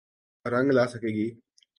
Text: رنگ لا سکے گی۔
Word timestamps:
رنگ 0.45 0.67
لا 0.75 0.83
سکے 0.91 1.09
گی۔ 1.15 1.27